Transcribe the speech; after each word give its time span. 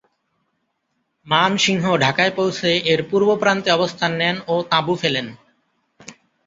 মান 1.27 1.51
সিংহ 1.57 1.85
ঢাকায় 1.97 2.33
পৌছে 2.35 2.69
এর 2.91 3.01
পূর্ব 3.09 3.29
প্রান্তে 3.35 3.69
অবস্থান 3.71 4.11
নেন 4.15 4.35
ও 4.47 4.55
তাঁবু 4.71 4.93
ফেলেন। 4.95 5.27